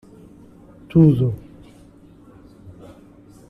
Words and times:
Tudo. 0.89 1.27